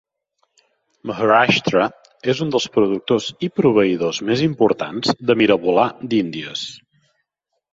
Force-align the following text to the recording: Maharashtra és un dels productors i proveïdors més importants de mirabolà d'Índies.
Maharashtra 1.09 1.83
és 2.33 2.41
un 2.47 2.53
dels 2.55 2.65
productors 2.77 3.29
i 3.49 3.51
proveïdors 3.59 4.23
més 4.31 4.43
importants 4.49 5.15
de 5.31 5.37
mirabolà 5.43 5.89
d'Índies. 6.15 6.67